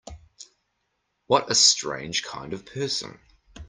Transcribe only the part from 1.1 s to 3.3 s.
What a strange kind of person!